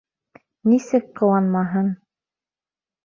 [0.71, 1.93] Нисек ҡыуанмаһын!